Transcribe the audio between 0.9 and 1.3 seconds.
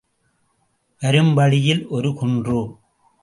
வரும்